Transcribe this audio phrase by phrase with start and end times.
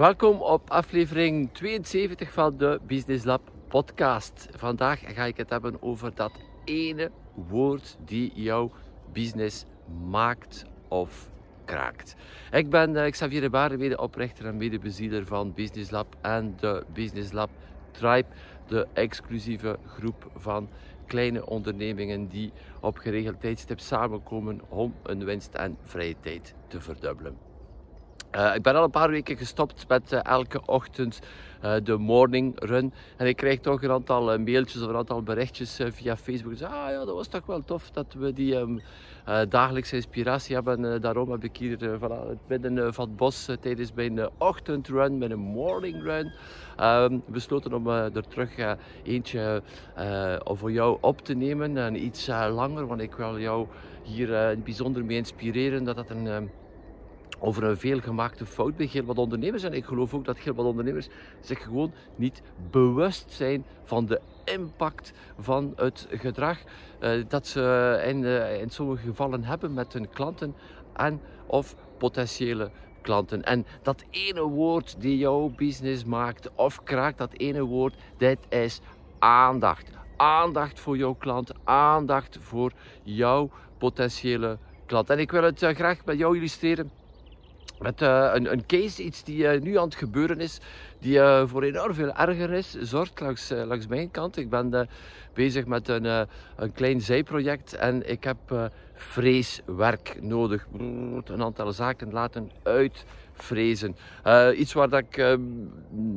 [0.00, 4.48] Welkom op aflevering 72 van de Business Lab podcast.
[4.56, 6.32] Vandaag ga ik het hebben over dat
[6.64, 8.70] ene woord die jouw
[9.12, 9.64] business
[10.08, 11.30] maakt of
[11.64, 12.16] kraakt.
[12.50, 17.32] Ik ben uh, Xavier de Baren, medeoprichter en medebezieler van Business Lab en de Business
[17.32, 17.50] Lab
[17.90, 18.28] Tribe,
[18.66, 20.68] de exclusieve groep van
[21.06, 27.49] kleine ondernemingen die op geregeld tijdstip samenkomen om een winst en vrije tijd te verdubbelen.
[28.36, 31.20] Uh, ik ben al een paar weken gestopt met uh, elke ochtend
[31.64, 32.92] uh, de morning run.
[33.16, 36.52] En ik krijg toch een aantal mailtjes of een aantal berichtjes via Facebook.
[36.52, 38.80] Dus, ah ja, dat was toch wel tof dat we die um,
[39.48, 41.00] dagelijkse inspiratie hebben.
[41.00, 46.02] daarom heb ik hier van het midden van het bos tijdens mijn ochtendrun, een morning
[46.02, 46.32] run,
[46.80, 49.62] um, besloten om er terug eentje
[50.44, 51.76] voor jou op te nemen.
[51.76, 53.66] En iets langer, want ik wil jou
[54.02, 55.84] hier bijzonder mee inspireren.
[55.84, 56.44] Dat dat een ehm,
[57.40, 59.62] over een veelgemaakte fout bij heel wat ondernemers.
[59.62, 61.08] En ik geloof ook dat heel wat ondernemers
[61.40, 66.58] zich gewoon niet bewust zijn van de impact van het gedrag
[67.00, 70.54] uh, dat ze in, uh, in sommige gevallen hebben met hun klanten
[70.92, 72.70] en of potentiële
[73.02, 73.42] klanten.
[73.42, 78.80] En dat ene woord die jouw business maakt of kraakt, dat ene woord, dat is
[79.18, 79.90] aandacht.
[80.16, 85.10] Aandacht voor jouw klant, aandacht voor jouw potentiële klant.
[85.10, 86.90] En ik wil het uh, graag met jou illustreren
[87.80, 90.58] met uh, een, een, case, iets die uh, nu aan het gebeuren is,
[90.98, 94.36] die uh, voor enorm veel erger is, zorgt langs, langs mijn kant.
[94.36, 94.88] Ik ben
[95.34, 96.04] bezig met een,
[96.56, 100.66] een klein zijproject en ik heb vreeswerk nodig.
[101.24, 103.04] Een aantal zaken laten uit
[103.42, 103.96] vrezen.
[104.26, 105.34] Uh, iets waar dat ik uh,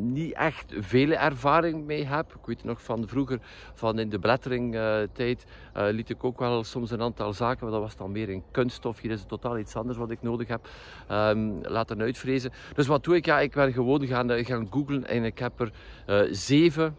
[0.02, 2.34] niet echt vele ervaring mee heb.
[2.34, 3.40] Ik weet nog van vroeger,
[3.74, 5.46] van in de blätteringtijd,
[5.78, 8.44] uh, liet ik ook wel soms een aantal zaken, maar dat was dan meer in
[8.52, 9.00] kunststof.
[9.00, 10.68] Hier is het totaal iets anders wat ik nodig heb.
[11.12, 12.52] Um, laten uitvrezen.
[12.76, 13.26] Dus wat doe ik?
[13.26, 15.72] Ja, ik ben gewoon gaan, gaan googlen en ik heb er
[16.32, 16.96] zeven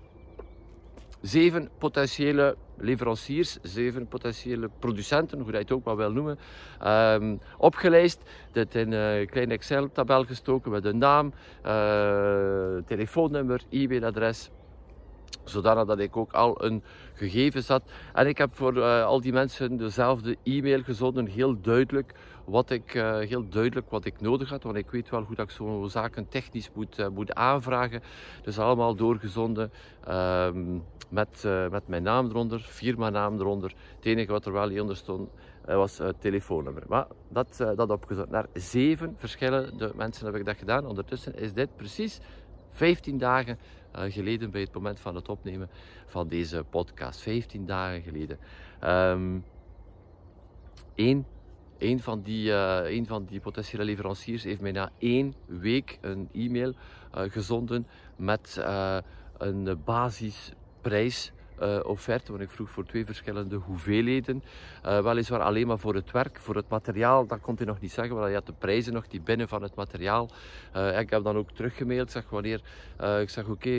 [1.25, 6.39] zeven potentiële leveranciers, zeven potentiële producenten, hoe je het ook maar wil noemen,
[6.87, 8.23] um, opgelijst.
[8.53, 11.33] Dit in een kleine Excel-tabel gestoken met een naam,
[11.67, 11.73] uh,
[12.87, 14.51] telefoonnummer, e-mailadres,
[15.45, 16.83] zodanig dat ik ook al een
[17.15, 17.83] gegevens had.
[18.13, 22.95] En ik heb voor uh, al die mensen dezelfde e-mail gezonden, heel duidelijk wat ik,
[22.95, 24.63] uh, heel duidelijk wat ik nodig had.
[24.63, 28.03] Want ik weet wel hoe dat ik zo'n zaken technisch moet, uh, moet aanvragen.
[28.43, 29.73] Dus allemaal doorgezonden
[30.05, 30.79] ehm,
[31.09, 33.75] met, met mijn naam eronder, firma naam eronder.
[33.97, 35.31] Het enige wat er wel niet onder stond
[35.67, 36.83] was het telefoonnummer.
[36.89, 40.87] Maar dat, dat naar zeven verschillende mensen heb ik dat gedaan.
[40.87, 42.21] Ondertussen is dit precies
[42.75, 43.59] 15 dagen
[43.95, 45.71] geleden bij het moment van het opnemen
[46.07, 47.21] van deze podcast.
[47.21, 48.39] 15 dagen geleden.
[48.85, 49.45] Um,
[50.95, 51.27] één,
[51.79, 56.75] één, van die, uh, van die potentiële leveranciers heeft mij na één week een e-mail
[57.15, 58.63] uh, gezonden met
[59.39, 61.33] een basisprijs
[61.63, 64.43] uh, offerte, want ik vroeg voor twee verschillende hoeveelheden.
[64.87, 67.93] Uh, weliswaar alleen maar voor het werk, voor het materiaal, dat kon hij nog niet
[67.93, 70.29] zeggen, maar je had de prijzen nog die binnen van het materiaal.
[70.77, 72.61] Uh, ik heb dan ook teruggemaild, zeg wanneer,
[73.21, 73.71] ik zeg oké,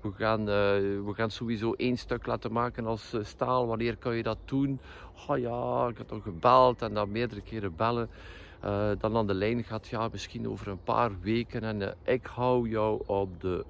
[0.00, 4.38] we, gaan, we gaan sowieso één stuk laten maken als staal, wanneer kan je dat
[4.44, 4.80] doen?
[5.28, 8.08] Oh ja, ik had dan gebeld en dan meerdere keren bellen.
[8.98, 13.02] dan aan de lijn gaat, ja, misschien over een paar weken en ik hou jou
[13.06, 13.64] op de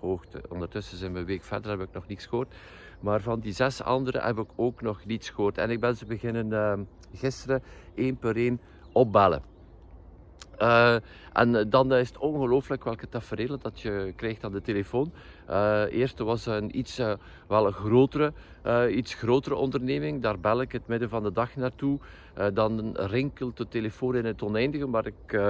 [0.00, 0.42] hoogte.
[0.48, 2.54] Ondertussen zijn we een week verder, heb ik nog niets gehoord.
[3.00, 5.58] Maar van die zes anderen heb ik ook nog niets gehoord.
[5.58, 6.72] En ik ben ze beginnen uh,
[7.14, 7.62] gisteren
[7.94, 8.60] één per één
[8.92, 9.42] opbellen.
[10.58, 10.96] Uh,
[11.32, 15.12] en dan is het ongelooflijk welke tafereel dat je krijgt aan de telefoon.
[15.50, 16.96] Uh, eerst was een iets,
[17.48, 18.32] wel een grotere,
[18.90, 20.22] iets grotere onderneming.
[20.22, 21.98] Daar bel ik het midden van de dag naartoe.
[22.52, 24.86] dan rinkelt de telefoon in het oneindige.
[24.86, 25.40] Maar ik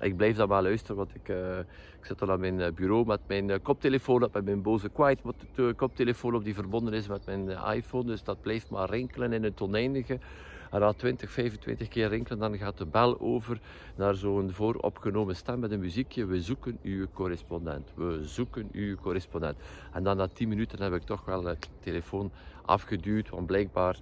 [0.00, 1.58] ik blijf wel luisteren, want ik, uh,
[1.98, 4.88] ik zit dan aan mijn eh, bureau met mijn uh, koptelefoon op, met mijn boze
[4.88, 5.20] quiet
[5.54, 8.04] de koptelefoon op die verbonden is met mijn iPhone.
[8.04, 10.18] Dus dat blijft maar rinkelen in het oneindige.
[10.70, 13.60] En na 20, 25 keer rinkelen, dan gaat de bel over
[13.96, 16.26] naar zo'n vooropgenomen stem met een muziekje.
[16.26, 17.90] We zoeken uw correspondent.
[17.94, 19.56] We zoeken uw correspondent.
[19.92, 22.30] En dan na 10 minuten heb ik toch wel de telefoon
[22.64, 23.98] afgeduwd, want blijkbaar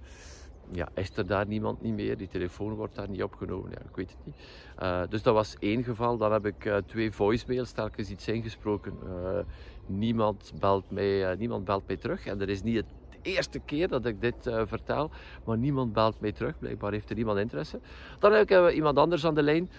[0.75, 2.17] ja, is er daar niemand niet meer?
[2.17, 3.71] Die telefoon wordt daar niet opgenomen.
[3.71, 4.35] Ja, ik weet het niet.
[4.81, 6.17] Uh, dus dat was één geval.
[6.17, 8.93] Dan heb ik uh, twee voicemails telkens iets ingesproken.
[9.05, 9.39] Uh,
[9.85, 12.25] niemand, belt mij, niemand belt mij terug.
[12.25, 12.85] En dat is niet het
[13.21, 14.35] eerste keer dat ik dit
[14.65, 15.11] vertel,
[15.45, 16.59] maar niemand belt mij terug.
[16.59, 17.79] Blijkbaar heeft er niemand interesse.
[18.19, 19.69] Dan heb ik iemand anders aan de lijn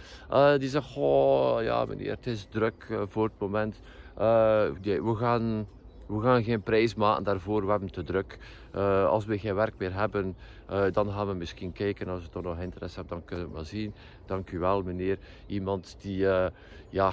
[0.58, 3.80] die zegt: Oh ja, meneer, het is druk voor het moment.
[4.82, 5.66] we gaan
[6.06, 8.38] we gaan geen prijs maken daarvoor, we hebben te druk.
[8.74, 10.36] Uh, als we geen werk meer hebben,
[10.70, 12.08] uh, dan gaan we misschien kijken.
[12.08, 13.94] Als je toch nog interesse hebt, dan kunnen we zien.
[14.26, 15.18] Dank u wel, meneer.
[15.46, 16.46] Iemand die, uh,
[16.88, 17.12] ja,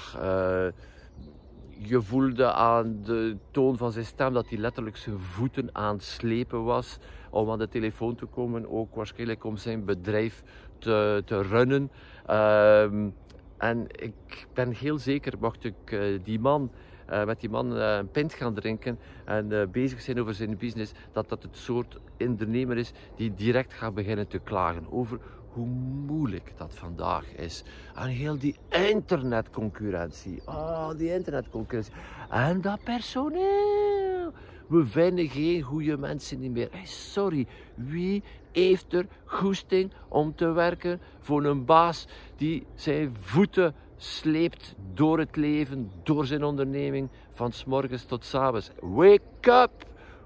[1.69, 6.03] je voelde aan de toon van zijn stem dat hij letterlijk zijn voeten aan het
[6.03, 6.97] slepen was
[7.29, 8.69] om aan de telefoon te komen.
[8.69, 10.43] Ook waarschijnlijk om zijn bedrijf
[10.77, 11.91] te, te runnen.
[12.25, 13.09] Ehm,
[13.57, 16.71] en ik ben heel zeker, mocht ik die man
[17.11, 20.57] uh, met die man uh, een pint gaan drinken en uh, bezig zijn over zijn
[20.57, 25.19] business, dat dat het soort ondernemer is die direct gaat beginnen te klagen over
[25.53, 25.67] hoe
[26.05, 27.63] moeilijk dat vandaag is.
[27.95, 30.41] En heel die internetconcurrentie.
[30.45, 31.93] Oh, die internetconcurrentie.
[32.29, 34.33] En dat personeel.
[34.67, 36.69] We vinden geen goede mensen niet meer.
[36.83, 44.75] Sorry, wie heeft er goesting om te werken voor een baas die zijn voeten sleept
[44.93, 48.71] door het leven, door zijn onderneming, van morgens tot s avonds.
[48.79, 49.85] Wake up!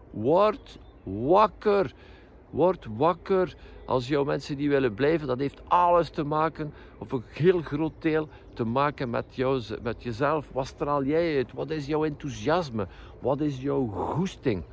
[0.09, 1.93] Word wakker!
[2.49, 3.55] Word wakker
[3.85, 5.27] als jouw mensen die willen blijven.
[5.27, 10.03] Dat heeft alles te maken, of een heel groot deel te maken met, jou, met
[10.03, 10.49] jezelf.
[10.51, 11.53] Wat straal jij uit?
[11.53, 12.87] Wat is jouw enthousiasme?
[13.19, 14.63] Wat is jouw goesting?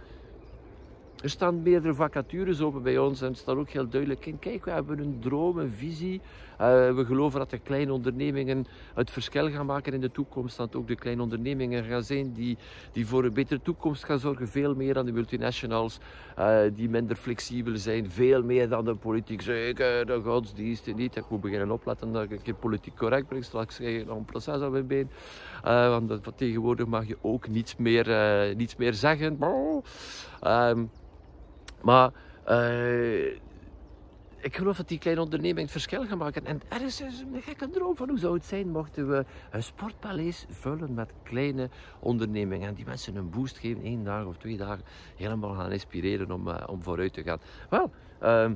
[1.22, 4.38] Er staan meerdere vacatures open bij ons en het staat ook heel duidelijk in.
[4.38, 6.20] Kijk, we hebben een droom, een visie.
[6.52, 10.56] Uh, we geloven dat de kleine ondernemingen het verschil gaan maken in de toekomst.
[10.56, 12.56] Dat ook de kleine ondernemingen gaan zijn die,
[12.92, 14.48] die voor een betere toekomst gaan zorgen.
[14.48, 15.98] Veel meer dan de multinationals,
[16.38, 18.10] uh, die minder flexibel zijn.
[18.10, 19.42] Veel meer dan de politiek.
[19.42, 21.16] Zeker, de godsdiensten niet.
[21.16, 23.44] Ik moet beginnen opletten dat ik politiek correct ben.
[23.44, 25.10] Straks krijg je nog een proces aan mijn been.
[25.64, 28.06] Uh, want tegenwoordig mag je ook niets meer,
[28.56, 29.38] niets meer zeggen.
[30.46, 30.90] Um,
[31.82, 32.12] maar
[32.48, 33.26] uh,
[34.42, 36.46] ik geloof dat die kleine onderneming het verschil gaat maken.
[36.46, 40.46] En er is een gekke droom van hoe zou het zijn mochten we een sportpaleis
[40.50, 41.68] vullen met kleine
[42.00, 42.68] ondernemingen.
[42.68, 44.84] En die mensen een boost geven, één dag of twee dagen,
[45.16, 47.40] helemaal gaan inspireren om, uh, om vooruit te gaan.
[47.70, 47.90] Wel,
[48.22, 48.50] uh,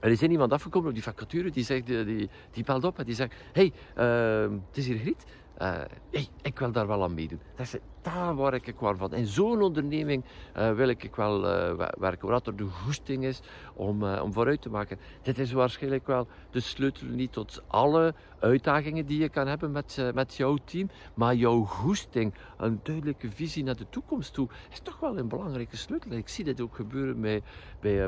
[0.00, 3.14] er is iemand afgekomen op die vacature, die, zegt, die, die belt op en die
[3.14, 5.24] zegt, hey, uh, het is hier Griet.
[5.58, 5.80] Uh,
[6.10, 7.40] hey, ik wil daar wel aan meedoen.
[7.56, 9.14] Dat is daar waar ik wel van.
[9.14, 10.24] In zo'n onderneming
[10.56, 13.40] uh, wil ik wel uh, werken, waar er de goesting is
[13.74, 14.98] om, om vooruit te maken.
[15.22, 20.10] Dit is waarschijnlijk wel de sleutel niet tot alle uitdagingen die je kan hebben met,
[20.14, 25.00] met jouw team, maar jouw goesting, een duidelijke visie naar de toekomst toe, is toch
[25.00, 26.10] wel een belangrijke sleutel.
[26.10, 27.42] Ik zie dit ook gebeuren bij,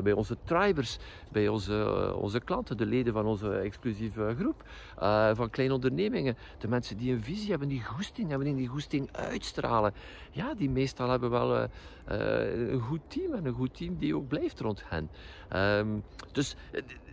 [0.01, 0.97] bij, onze tribers,
[1.31, 4.63] bij onze, onze klanten, de leden van onze exclusieve groep,
[5.35, 8.67] van kleine ondernemingen, de mensen die een visie visie hebben, die goesting hebben en die
[8.67, 9.82] goesting uitstralen.
[10.31, 11.63] Ja, die meestal hebben wel uh,
[12.11, 15.09] uh, een goed team en een goed team die ook blijft rond hen.
[15.79, 16.55] Um, dus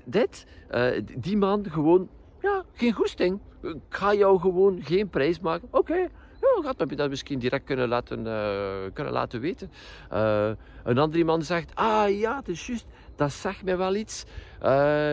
[0.04, 2.08] dit, uh, die man gewoon,
[2.40, 3.40] ja, geen goesting.
[3.62, 5.68] Ik ga jou gewoon geen prijs maken.
[5.70, 6.08] Oké.
[6.40, 9.70] Ja, heb je dat misschien direct kunnen laten, uh, kunnen laten weten.
[10.12, 10.50] Uh,
[10.84, 14.24] een andere man zegt, ah ja, het is juist, dat zegt mij wel iets.
[14.62, 14.66] Uh,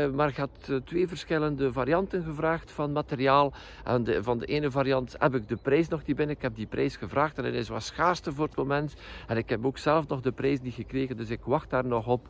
[0.10, 3.54] maar ik had twee verschillende varianten gevraagd van materiaal.
[3.84, 6.36] En de, van de ene variant heb ik de prijs nog niet binnen.
[6.36, 8.94] Ik heb die prijs gevraagd en het is wat schaarste voor het moment.
[9.28, 12.08] En ik heb ook zelf nog de prijs niet gekregen, dus ik wacht daar nog
[12.08, 12.28] op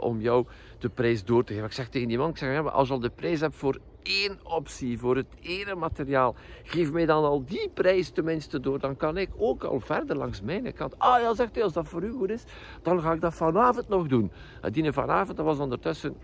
[0.00, 0.46] om jou
[0.78, 1.68] de prijs door te geven.
[1.68, 3.78] Ik zeg tegen die man, ik zeg, ja, als je al de prijs hebt voor
[4.02, 8.78] één optie, voor het ene materiaal, geef mij dan al die prijs tenminste door.
[8.78, 10.98] Dan kan ik ook al verder langs mijn kant.
[10.98, 12.44] Ah ja, zegt hij, als dat voor u goed is,
[12.82, 14.32] dan ga ik dat vanavond nog doen.
[14.70, 16.16] Die vanavond, dat was ondertussen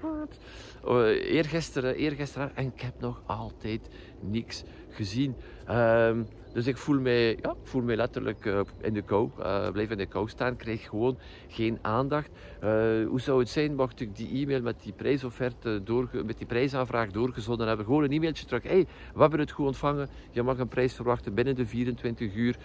[0.88, 3.88] uh, eergisteren, eergisteren en ik heb nog altijd
[4.20, 4.64] niks
[4.96, 5.34] gezien.
[5.68, 6.10] Uh,
[6.56, 9.98] dus ik voel mij, ja, voel mij letterlijk uh, in de kou, uh, blijf in
[9.98, 12.30] de kou staan, krijg gewoon geen aandacht.
[12.30, 12.70] Uh,
[13.06, 17.10] hoe zou het zijn mocht ik die e-mail met die prijsofferte, door, met die prijsaanvraag
[17.10, 17.86] doorgezonden hebben?
[17.86, 18.62] Gewoon een e-mailtje terug.
[18.62, 22.56] hey, we hebben het goed ontvangen, je mag een prijs verwachten binnen de 24 uur.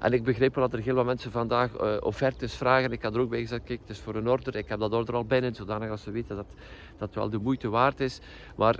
[0.00, 2.92] en ik begrijp wel dat er heel wat mensen vandaag offertes vragen.
[2.92, 4.56] Ik had er ook bij gezegd, kijk, het is voor een order.
[4.56, 6.54] Ik heb dat order al binnen, zodanig als ze weten dat
[6.96, 8.20] dat wel de moeite waard is.
[8.56, 8.78] Maar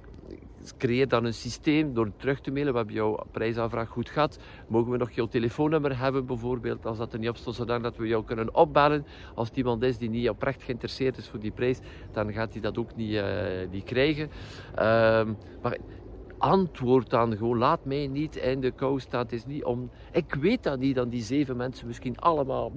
[0.79, 2.73] creëer dan een systeem door terug te mailen.
[2.73, 4.39] We hebben jouw prijsaanvraag goed gehad.
[4.69, 8.07] Mogen we nog jouw telefoonnummer hebben bijvoorbeeld, als dat er niet op stond, zodat we
[8.07, 9.07] jou kunnen opbellen.
[9.35, 11.79] Als iemand is die niet oprecht geïnteresseerd is voor die prijs,
[12.13, 14.31] dan gaat hij dat ook niet, uh, krijgen.
[14.73, 15.29] Uh,
[15.63, 15.79] maar
[16.39, 17.59] antwoord dan gewoon.
[17.59, 19.23] Laat mij niet in de kou staan.
[19.23, 19.91] Het is niet om...
[20.13, 22.73] Ik weet dat niet, dan die zeven mensen misschien allemaal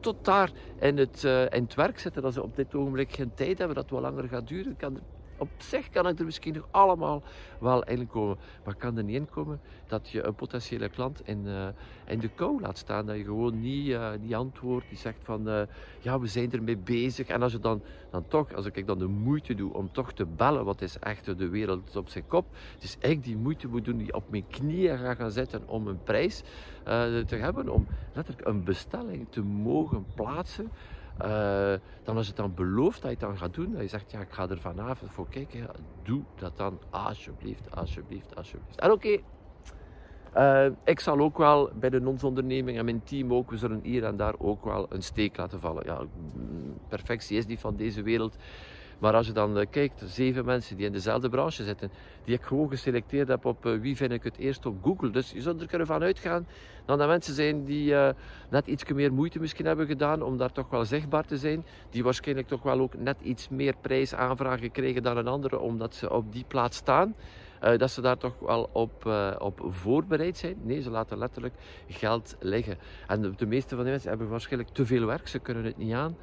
[0.00, 2.22] tot daar in het, uh, in het werk zitten.
[2.22, 4.76] Dat ze op dit ogenblik geen tijd hebben, dat het wel langer gaat duren.
[4.76, 4.98] Kan...
[5.38, 7.22] Op zich kan ik er misschien nog allemaal
[7.58, 8.36] wel in komen.
[8.64, 11.66] Maar kan er niet in komen dat je een potentiële klant in, uh,
[12.06, 13.06] in de kou laat staan.
[13.06, 14.88] Dat je gewoon niet, uh, niet antwoordt.
[14.88, 15.62] Die zegt van, uh,
[16.00, 17.26] ja, we zijn ermee bezig.
[17.26, 20.26] En als je dan, dan toch, als ik dan de moeite doe om toch te
[20.26, 22.46] bellen, wat is echt de wereld op zijn kop.
[22.78, 26.02] Dus ik die moeite moet doen, die op mijn knieën ga gaan zitten om een
[26.02, 26.42] prijs
[27.26, 27.68] te hebben.
[27.68, 30.70] Om letterlijk een bestelling te mogen plaatsen.
[31.24, 33.72] Uh, dan is het dan beloofd dat je het dan gaat doen.
[33.72, 35.66] Dat je zegt, ja, ik ga er vanavond voor kijken.
[36.02, 38.80] doe dat dan alsjeblieft, alsjeblieft, alsjeblieft.
[38.80, 39.18] En oké,
[40.36, 44.04] uh, ik zal ook wel bij de non-onderneming en mijn team ook, we zullen hier
[44.04, 45.84] en daar ook wel een steek laten vallen.
[45.84, 46.00] Ja,
[46.88, 48.36] perfectie is niet van deze wereld.
[48.98, 51.90] Maar als je dan uh, kijkt, zeven mensen die in dezelfde branche zitten,
[52.24, 55.10] die ik gewoon geselecteerd heb op uh, wie vind ik het eerst op Google.
[55.10, 56.46] Dus je zou er kunnen van uitgaan
[56.84, 58.08] dat dat mensen zijn die uh,
[58.50, 61.64] net iets meer moeite misschien hebben gedaan om daar toch wel zichtbaar te zijn.
[61.90, 66.12] Die waarschijnlijk toch wel ook net iets meer prijsaanvragen kregen dan een andere, omdat ze
[66.12, 67.14] op die plaats staan.
[67.76, 69.06] Dat ze daar toch wel op,
[69.38, 70.56] op voorbereid zijn.
[70.62, 71.54] Nee, ze laten letterlijk
[71.88, 72.78] geld liggen.
[73.06, 75.92] En de meeste van die mensen hebben waarschijnlijk te veel werk, ze kunnen het niet
[75.92, 76.16] aan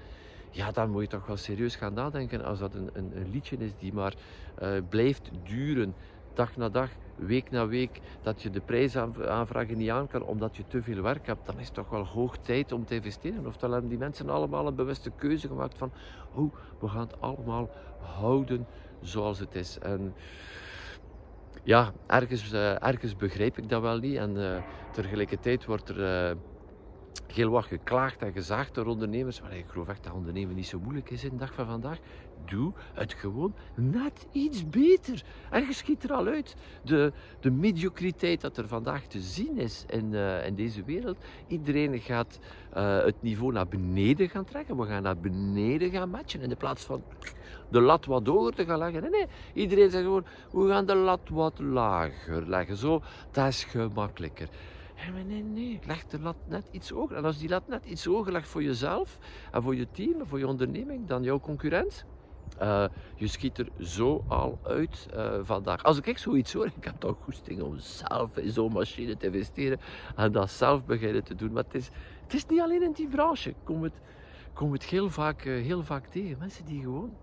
[0.53, 3.57] ja, dan moet je toch wel serieus gaan nadenken als dat een, een, een liedje
[3.57, 4.13] is die maar
[4.61, 5.95] uh, blijft duren,
[6.33, 10.63] dag na dag, week na week, dat je de prijsaanvragen niet aan kan omdat je
[10.67, 13.47] te veel werk hebt, dan is het toch wel hoog tijd om te investeren.
[13.47, 15.91] Oftewel hebben die mensen allemaal een bewuste keuze gemaakt van,
[16.33, 17.69] oh, we gaan het allemaal
[17.99, 18.67] houden
[19.01, 19.79] zoals het is.
[19.79, 20.13] En
[21.63, 24.15] ja, ergens, uh, ergens begrijp ik dat wel niet.
[24.15, 24.57] En uh,
[24.91, 26.37] tegelijkertijd wordt er
[27.33, 29.41] heel wat geklaagd en gezaagd door ondernemers.
[29.41, 31.97] Maar ik geloof echt dat ondernemen niet zo moeilijk is in de dag van vandaag.
[32.45, 35.23] Doe het gewoon net iets beter.
[35.49, 36.55] En je schiet er al uit.
[36.83, 41.17] De, de mediocriteit dat er vandaag te zien is in, uh, in deze wereld.
[41.47, 42.39] Iedereen gaat
[42.77, 44.77] uh, het niveau naar beneden gaan trekken.
[44.77, 46.41] We gaan naar beneden gaan matchen.
[46.41, 47.03] In de plaats van
[47.69, 49.01] de lat wat hoger te gaan leggen.
[49.01, 49.27] Nee, nee.
[49.53, 52.77] Iedereen zegt gewoon, we gaan de lat wat lager leggen.
[52.77, 53.01] Zo,
[53.31, 54.47] dat is gemakkelijker.
[54.95, 57.17] Nee, nee, nee, leg de lat net iets hoger.
[57.17, 59.19] En als die lat net iets hoger legt voor jezelf
[59.51, 62.05] en voor je team voor je onderneming dan jouw concurrent,
[62.61, 62.85] uh,
[63.15, 65.83] je schiet er zo al uit uh, vandaag.
[65.83, 69.79] Als ik zoiets hoor, ik heb toch goesting om zelf in zo'n machine te investeren
[70.15, 71.51] en dat zelf beginnen te doen.
[71.51, 71.89] Maar het is,
[72.23, 73.49] het is niet alleen in die branche.
[73.49, 74.01] Ik kom het,
[74.53, 76.37] kom het heel, vaak, uh, heel vaak tegen.
[76.39, 77.13] Mensen die gewoon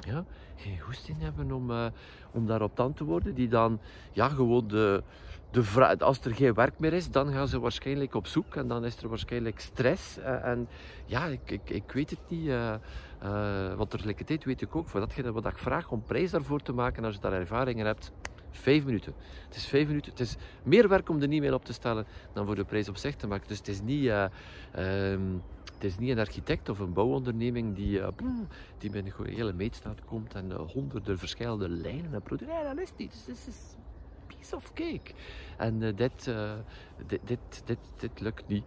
[0.00, 0.24] ja,
[0.56, 1.92] geen goesting hebben om,
[2.32, 3.34] om daarop te antwoorden.
[3.34, 3.80] Die dan
[4.12, 5.02] ja, gewoon de,
[5.50, 8.84] de als er geen werk meer is, dan gaan ze waarschijnlijk op zoek en dan
[8.84, 10.18] is er waarschijnlijk stress.
[10.18, 10.68] Uh, en
[11.06, 12.46] ja, ik, ik, ik, weet het niet.
[12.46, 12.74] Uh,
[13.22, 16.72] uh, want tegelijkertijd weet ik ook, voor datgene wat ik vraag om prijs daarvoor te
[16.72, 18.12] maken, als je daar ervaringen hebt,
[18.50, 19.14] vijf minuten.
[19.46, 20.10] Het is vijf minuten.
[20.10, 22.96] Het is meer werk om de e-mail op te stellen dan voor de prijs op
[22.96, 23.48] zich te maken.
[23.48, 24.10] Dus het is niet...
[24.78, 25.42] Um,
[25.76, 28.00] het is niet een architect of een bouwonderneming die,
[28.78, 32.56] die met een hele meetstaat komt en honderden verschillende lijnen en producten.
[32.56, 33.85] Nee, dat is niet.
[34.54, 35.12] Of cake.
[35.56, 36.30] En uh, dit,
[37.06, 38.64] dit, dit, dit, dit, lukt niet.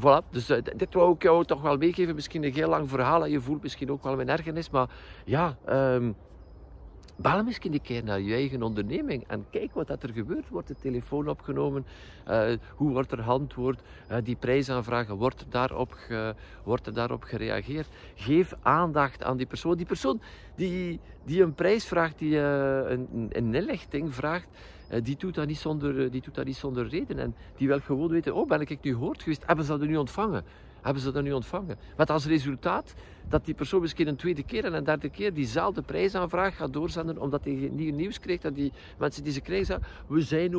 [0.00, 0.46] voilà, dus
[0.76, 2.14] dit wou ik jou toch wel meegeven.
[2.14, 4.70] Misschien een heel lang verhaal en je voelt misschien ook wel mijn ergernis.
[4.70, 4.90] Maar
[5.24, 5.56] ja...
[5.68, 6.16] Um,
[7.18, 10.48] Bel misschien een keer naar je eigen onderneming en kijk wat dat er gebeurt.
[10.48, 11.86] Wordt de telefoon opgenomen?
[12.28, 13.80] Uh, hoe wordt er geantwoord?
[14.10, 16.34] Uh, die prijsaanvragen, wordt daarop ge,
[16.64, 17.88] wordt er daarop gereageerd?
[18.14, 19.76] Geef aandacht aan die persoon.
[19.76, 20.20] Die persoon
[20.54, 24.48] die, die een prijs vraagt, die uh, een, een inlichting vraagt,
[25.02, 27.18] die, doet dat niet zonder, die doet dat niet zonder reden.
[27.18, 29.46] En die wil gewoon weten, oh ben ik nu gehoord geweest?
[29.46, 30.44] Hebben ze dat nu ontvangen?
[30.86, 31.78] hebben ze dat nu ontvangen.
[31.96, 32.94] Met als resultaat
[33.28, 37.18] dat die persoon misschien een tweede keer en een derde keer diezelfde prijsaanvraag gaat doorzenden,
[37.18, 40.56] omdat hij nieuw nieuws krijgt dat die mensen die ze krijgen zeggen, we zijn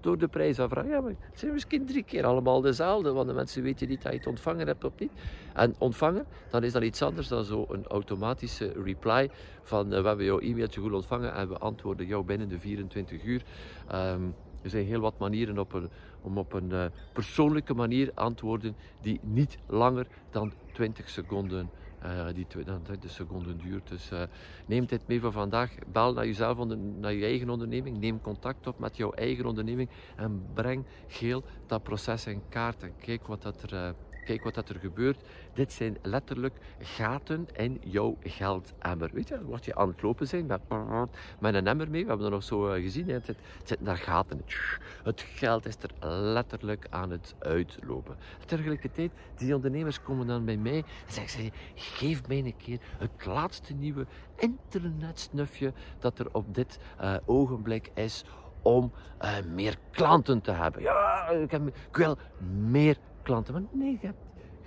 [0.00, 0.86] door de prijsaanvraag.
[0.86, 4.12] Ja, maar het zijn misschien drie keer allemaal dezelfde, want de mensen weten niet dat
[4.12, 5.12] je het ontvangen hebt of niet.
[5.54, 9.30] En ontvangen, dan is dat iets anders dan zo'n automatische reply
[9.62, 13.24] van uh, we hebben jouw e-mailtje goed ontvangen en we antwoorden jou binnen de 24
[13.24, 13.42] uur.
[13.94, 15.88] Um, er zijn heel wat manieren op
[16.22, 21.70] om op een uh, persoonlijke manier antwoorden die niet langer dan 20 seconden,
[22.04, 23.88] uh, die 20 seconden duurt.
[23.88, 24.22] Dus uh,
[24.66, 25.70] neem dit mee van vandaag.
[25.92, 26.64] Bel naar jezelf,
[27.00, 27.98] naar je eigen onderneming.
[27.98, 32.82] Neem contact op met jouw eigen onderneming en breng heel dat proces in kaart.
[32.82, 33.94] En kijk wat dat er
[34.28, 35.20] kijk wat dat er gebeurt.
[35.52, 39.10] Dit zijn letterlijk gaten in jouw geldemmer.
[39.12, 40.60] Weet je, wat je aan het lopen zijn met,
[41.40, 42.02] met een emmer mee.
[42.02, 43.08] We hebben dat nog zo eh, gezien.
[43.08, 44.40] Het, zit, het daar gaten.
[45.02, 48.16] Het geld is er letterlijk aan het uitlopen.
[48.46, 53.74] Tegelijkertijd, die ondernemers komen dan bij mij en zeggen geef mij een keer het laatste
[53.74, 54.06] nieuwe
[54.36, 58.24] internetsnufje dat er op dit uh, ogenblik is
[58.62, 58.92] om
[59.22, 60.82] uh, meer klanten te hebben.
[60.82, 62.18] Ja, ik, heb, ik wil
[62.70, 62.96] meer
[63.28, 63.52] klanten.
[63.52, 64.12] Maar nee, je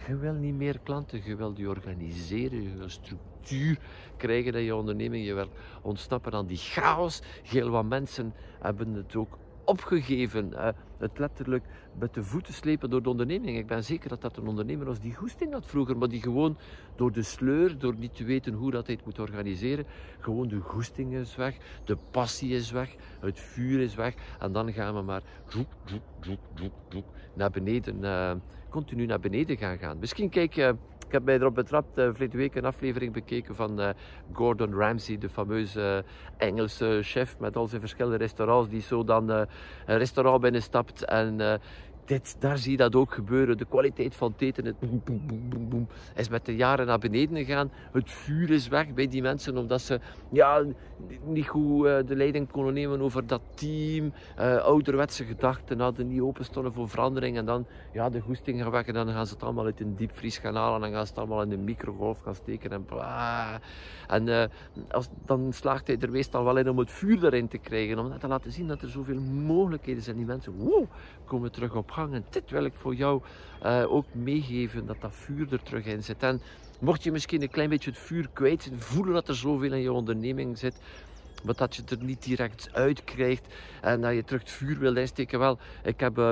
[0.08, 3.78] Je wil niet meer klanten, je wil die organiseren, je wil structuur
[4.18, 5.50] krijgen in je onderneming, je wil
[5.82, 7.22] ontsnappen aan die chaos.
[7.44, 10.52] Heel wat mensen hebben het ook opgegeven.
[10.98, 11.66] Het letterlijk
[12.00, 13.58] met de voeten slepen door de onderneming.
[13.58, 16.58] Ik ben zeker dat dat een ondernemer was die goesting had vroeger, maar die gewoon
[16.96, 19.86] door de sleur, door niet te weten hoe dat hij het moet organiseren,
[20.20, 24.14] gewoon de goesting is weg, de passie is weg, het vuur is weg.
[24.40, 25.22] En dan gaan we maar
[27.34, 28.32] naar beneden, uh,
[28.70, 30.00] continu naar beneden gaan gaan.
[30.00, 30.76] Misschien kijk je
[31.12, 33.90] ik heb mij erop betrapt, uh, verleden week een aflevering bekeken van uh,
[34.34, 39.30] Gordon Ramsay, de fameuze uh, Engelse chef met al zijn verschillende restaurants, die zo dan
[39.30, 39.48] een
[39.86, 41.60] restaurant binnenstapt en
[42.40, 43.58] daar zie je dat ook gebeuren.
[43.58, 44.76] De kwaliteit van het eten het
[46.16, 47.72] is met de jaren naar beneden gegaan.
[47.92, 50.00] Het vuur is weg bij die mensen omdat ze
[50.32, 50.64] ja,
[51.24, 54.14] niet goed uh, de leiding konden nemen over dat team.
[54.40, 57.38] Uh, ouderwetse gedachten hadden, niet open stonden voor verandering.
[57.38, 59.96] En dan ja, de goesting gaan weg en dan gaan ze het allemaal uit een
[59.96, 60.76] diepvries gaan halen.
[60.76, 62.86] En dan gaan ze het allemaal in de microgolf gaan steken en.
[64.08, 64.44] En uh,
[64.90, 68.00] als, dan slaagt hij er meestal wel in om het vuur erin te krijgen.
[68.00, 70.16] Om te laten zien dat er zoveel mogelijkheden zijn.
[70.16, 70.86] Die mensen wow,
[71.26, 72.01] komen terug op gang.
[72.10, 73.22] En dit wil ik voor jou
[73.66, 76.24] uh, ook meegeven, dat dat vuur er terug in zit.
[76.24, 76.42] En
[76.80, 79.92] mocht je misschien een klein beetje het vuur kwijt voelen dat er zoveel in je
[79.92, 80.82] onderneming zit,
[81.44, 84.80] maar dat je het er niet direct uit krijgt en dat je terug het vuur
[84.80, 86.18] wil insteken, wel, ik heb...
[86.18, 86.32] Uh,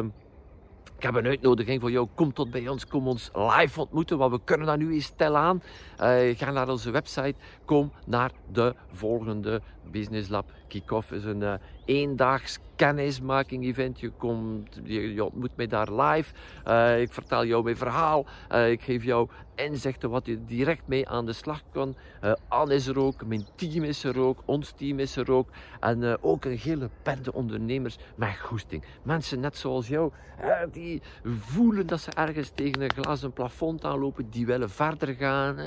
[0.98, 2.08] ik heb een uitnodiging voor jou.
[2.16, 2.88] Kom tot bij ons.
[2.88, 4.18] Kom ons live ontmoeten.
[4.18, 5.62] Want we kunnen dat nu eens stellen aan.
[6.02, 7.36] Uh, ga naar onze website.
[7.66, 9.62] Kom naar de volgende
[9.92, 11.12] Business Lab Kick-Off.
[11.12, 11.54] is een uh,
[11.86, 14.00] eendaags kennismaking event.
[14.00, 16.34] Je, komt, je, je, ontmoet mij daar live.
[16.68, 18.26] Uh, ik vertel jou mijn verhaal.
[18.70, 21.96] ik geef jou inzichten wat je direct mee aan de slag kan.
[22.48, 23.26] Anne is er ook.
[23.26, 24.42] Mijn team is er ook.
[24.46, 25.50] Ons team is er ook.
[25.80, 28.84] En ook een hele bende ondernemers met goesting.
[29.04, 30.12] Mensen net zoals jou.
[30.72, 34.30] die voelen dat ze ergens tegen een glazen plafond aanlopen.
[34.30, 35.58] Die willen verder gaan.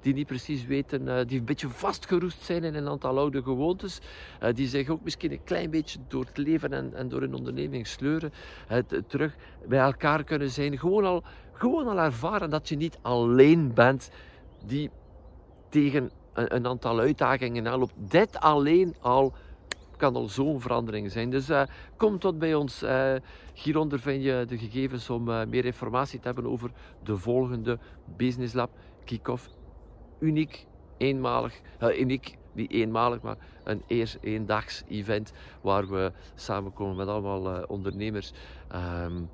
[0.00, 1.26] die niet precies weten.
[1.26, 4.00] die een beetje vastgeroest zijn in een aantal oude gewoontes,
[4.42, 7.34] uh, die zich ook misschien een klein beetje door het leven en, en door een
[7.34, 8.32] onderneming sleuren,
[8.66, 9.36] het, terug
[9.68, 10.78] bij elkaar kunnen zijn.
[10.78, 14.10] Gewoon al, gewoon al ervaren dat je niet alleen bent
[14.66, 14.90] die
[15.68, 17.94] tegen een, een aantal uitdagingen aanloopt.
[17.96, 19.32] Dit alleen al
[19.96, 21.30] kan al zo'n verandering zijn.
[21.30, 21.62] Dus uh,
[21.96, 22.84] kom tot bij ons.
[23.54, 26.70] Hieronder vind je de gegevens om meer informatie te hebben over
[27.02, 27.78] de volgende
[28.16, 28.70] Business Lab
[29.04, 29.48] Kick-Off.
[30.18, 30.66] Uniek,
[30.96, 31.60] eenmalig,
[31.98, 38.32] uniek niet eenmalig, maar een eerst eendags event waar we samenkomen met allemaal uh, ondernemers.
[38.74, 39.28] Um,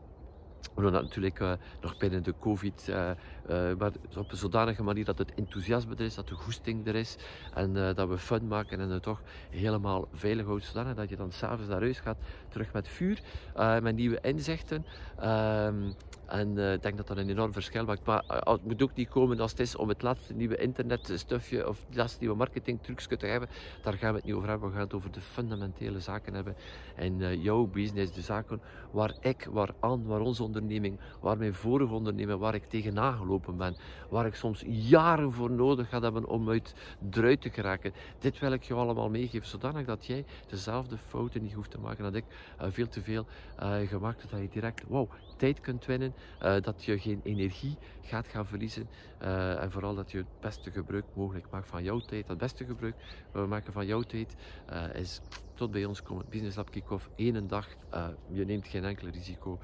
[0.75, 3.11] doen dat natuurlijk uh, nog binnen de COVID, uh,
[3.51, 6.95] uh, maar op een zodanige manier dat het enthousiasme er is, dat de goesting er
[6.95, 7.17] is
[7.55, 11.33] en dat we fun maken en het toch helemaal veilig houden, zodanig dat je dan
[11.33, 13.21] s'avonds naar huis gaat, terug met vuur,
[13.83, 14.85] met nieuwe inzichten.
[15.19, 15.91] Ehm,
[16.27, 18.07] en ik denk dat dat een enorm verschil maakt.
[18.07, 21.85] Maar het moet ook niet komen als het is om het laatste nieuwe internetstufje of
[21.87, 23.49] het laatste nieuwe marketingtrucje te hebben.
[23.83, 24.69] Daar gaan we het niet over hebben.
[24.69, 26.57] We gaan het over de fundamentele zaken hebben.
[26.97, 31.55] En uh, jouw business, de zaken waar ik, waar Anne, waar onze onderneming, waar mijn
[31.55, 33.77] vorige waar ik tegenaan gelopen ben.
[34.09, 36.75] Waar ik soms jaren voor nodig ga hebben om uit
[37.11, 37.93] eruit te geraken.
[38.19, 42.05] Dit wil ik je allemaal meegeven, zodanig dat jij dezelfde fouten niet hoeft te maken
[42.05, 42.25] dat ik
[42.59, 43.27] veel te veel
[43.87, 44.31] gemaakt heb.
[44.31, 45.11] Dat je direct, wow,
[45.43, 48.89] tijd kunt winnen, uh, dat je geen energie gaat gaan verliezen
[49.23, 52.29] uh, en vooral dat je het beste gebruik mogelijk maakt van jouw tijd.
[52.29, 52.95] Het beste gebruik
[53.33, 54.35] we maken van jouw tijd
[54.73, 55.21] uh, is
[55.55, 56.25] tot bij ons komen.
[56.29, 57.69] Business Lab Kick-Off, één dag.
[58.29, 59.59] je neemt geen enkel risico.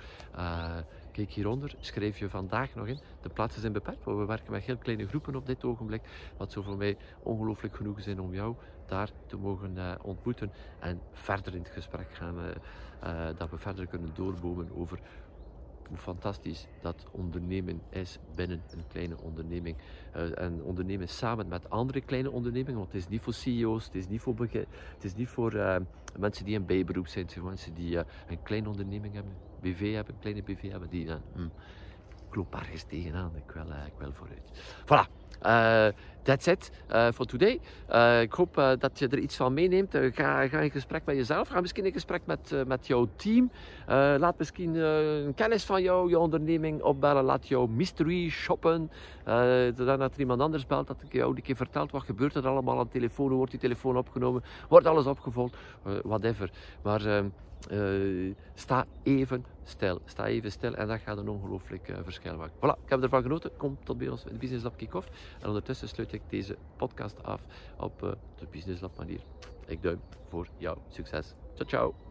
[1.13, 2.99] Kijk hieronder, schrijf je vandaag nog in.
[3.23, 6.03] De plaatsen zijn beperkt, want we werken met heel kleine groepen op dit ogenblik.
[6.37, 8.55] Wat zo voor mij ongelooflijk genoeg zijn om jou
[8.87, 12.37] daar te mogen ontmoeten en verder in het gesprek gaan.
[13.37, 14.99] Dat we verder kunnen doorbomen over
[15.89, 19.77] hoe fantastisch dat ondernemen is binnen een kleine onderneming.
[20.17, 23.95] Uh, en ondernemen samen met andere kleine ondernemingen, want het is niet voor CEO's, het
[23.95, 25.77] is niet voor, het is niet voor uh,
[26.19, 29.95] mensen die een bijberoep zijn, het zijn mensen die uh, een kleine onderneming hebben, BV
[29.95, 31.51] hebben, een kleine BV hebben, die mm,
[32.29, 34.51] ik loop ergens tegenaan, ik wil, ik wil vooruit.
[34.85, 35.17] Voilà.
[36.29, 37.61] That's it uh, for today.
[37.91, 39.99] Uh, ik hoop dat je er iets van meeneemt.
[40.13, 41.49] ga, ga in gesprek met jezelf.
[41.49, 43.51] Ga misschien in gesprek met, met jouw team.
[44.19, 47.25] laat misschien een kennis van jou, je onderneming opbellen.
[47.25, 48.91] Laat jou mystery shoppen.
[49.77, 52.79] zodat er iemand anders belt, dat ik jou een keer vertelt wat gebeurt er allemaal
[52.79, 53.33] aan de telefoon.
[53.33, 54.43] Wordt die telefoon opgenomen?
[54.69, 55.57] Wordt alles opgevolgd?
[56.03, 56.51] whatever.
[56.83, 57.25] Maar
[57.73, 60.01] uh, sta even stil.
[60.05, 62.55] Sta even stil en dat gaat een ongelooflijk verschil maken.
[62.57, 63.51] Voilà, ik heb ervan genoten.
[63.57, 65.09] Kom tot bij ons in de Business Lab Kick-Off.
[65.41, 67.47] En ondertussen sluit ik deze podcast af
[67.79, 69.21] op uh, de Business Lab manier.
[69.67, 70.79] Ik duim voor jou.
[70.89, 71.35] Succes.
[71.55, 72.08] Ciao, ciao.